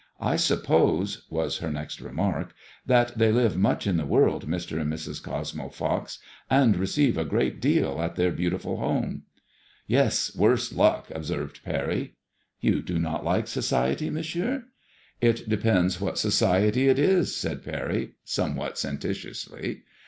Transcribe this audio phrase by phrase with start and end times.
[0.19, 2.55] "I suppose/' was her next remark,
[2.89, 4.81] ''that they live much in the woiid, Mr.
[4.81, 5.21] and Mrs.
[5.21, 6.17] Cosmo Pox,
[6.49, 9.25] and receive a great deal at their beautiful home?""
[9.85, 12.15] Yes, worse luck!" observed Parry.''
[12.61, 14.09] You do not like society.
[14.09, 14.61] Monsieur?
[14.89, 19.81] *'^* It depends what society it is/' said Parry, somewhat senten tiously.